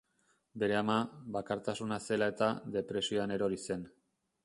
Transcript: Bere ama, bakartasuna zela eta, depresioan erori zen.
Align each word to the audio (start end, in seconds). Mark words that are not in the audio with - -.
Bere 0.63 0.77
ama, 0.77 0.95
bakartasuna 1.37 2.01
zela 2.07 2.33
eta, 2.37 2.51
depresioan 2.79 3.39
erori 3.41 3.65
zen. 3.71 3.91